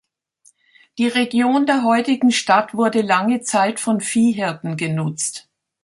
[0.97, 5.47] Die Region der heutigen Stadt wurde lange Zeit von Viehhirten genutzt.